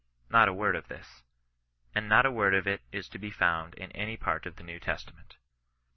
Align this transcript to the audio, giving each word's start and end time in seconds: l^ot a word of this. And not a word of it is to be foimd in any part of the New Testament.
l^ot 0.31 0.47
a 0.47 0.51
word 0.53 0.75
of 0.75 0.87
this. 0.87 1.21
And 1.93 2.09
not 2.09 2.25
a 2.25 2.31
word 2.31 2.55
of 2.55 2.65
it 2.65 2.81
is 2.91 3.07
to 3.09 3.19
be 3.19 3.29
foimd 3.29 3.75
in 3.75 3.91
any 3.91 4.17
part 4.17 4.47
of 4.47 4.55
the 4.55 4.63
New 4.63 4.79
Testament. 4.79 5.37